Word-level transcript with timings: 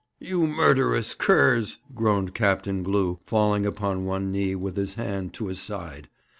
'You 0.19 0.47
murderous 0.47 1.13
curs!' 1.13 1.77
groaned 1.93 2.33
Captain 2.33 2.81
Glew, 2.81 3.19
falling 3.27 3.67
upon 3.67 4.03
one 4.03 4.31
knee 4.31 4.55
with 4.55 4.75
his 4.75 4.95
hand 4.95 5.31
to 5.35 5.45
his 5.45 5.59
side. 5.59 6.09